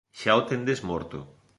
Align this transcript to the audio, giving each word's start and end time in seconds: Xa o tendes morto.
Xa 0.19 0.31
o 0.39 0.41
tendes 0.49 0.79
morto. 0.89 1.19